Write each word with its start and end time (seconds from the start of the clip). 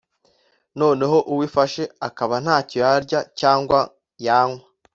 noneho 0.79 1.17
uwo 1.31 1.41
ifashe 1.47 1.83
akaba 2.07 2.35
ntacyo 2.43 2.77
yarya 2.83 3.19
cyangwa 3.39 3.79
yanywa 4.25 4.57